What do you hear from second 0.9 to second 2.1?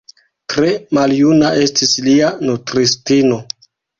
maljuna estis